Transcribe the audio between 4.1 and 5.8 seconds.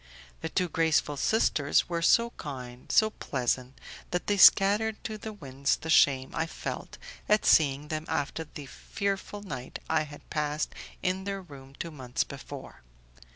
they scattered to the winds